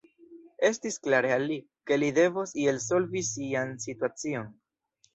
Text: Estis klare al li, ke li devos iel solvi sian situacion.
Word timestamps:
Estis 0.69 0.97
klare 1.07 1.35
al 1.35 1.45
li, 1.51 1.59
ke 1.91 1.99
li 2.05 2.11
devos 2.21 2.57
iel 2.65 2.83
solvi 2.89 3.25
sian 3.31 3.79
situacion. 3.89 4.53